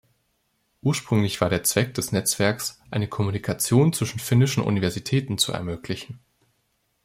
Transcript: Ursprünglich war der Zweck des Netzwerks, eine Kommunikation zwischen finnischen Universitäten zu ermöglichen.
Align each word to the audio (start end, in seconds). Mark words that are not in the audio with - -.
Ursprünglich 0.81 1.39
war 1.41 1.51
der 1.51 1.61
Zweck 1.61 1.93
des 1.93 2.11
Netzwerks, 2.11 2.81
eine 2.89 3.07
Kommunikation 3.07 3.93
zwischen 3.93 4.17
finnischen 4.17 4.63
Universitäten 4.63 5.37
zu 5.37 5.51
ermöglichen. 5.51 6.19